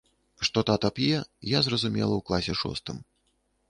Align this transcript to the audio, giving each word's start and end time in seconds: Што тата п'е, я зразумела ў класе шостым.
Што 0.47 0.63
тата 0.69 0.91
п'е, 0.95 1.21
я 1.53 1.59
зразумела 1.69 2.11
ў 2.15 2.21
класе 2.31 2.61
шостым. 2.65 3.09